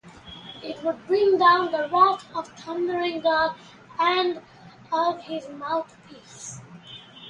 [0.63, 3.55] It would bring down the wrath of the thundering god
[3.99, 4.41] and
[4.91, 6.59] of his mouthpiece.